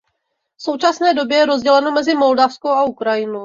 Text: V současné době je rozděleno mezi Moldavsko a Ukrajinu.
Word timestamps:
V 0.57 0.63
současné 0.63 1.13
době 1.13 1.37
je 1.37 1.45
rozděleno 1.45 1.91
mezi 1.91 2.15
Moldavsko 2.15 2.69
a 2.69 2.83
Ukrajinu. 2.83 3.39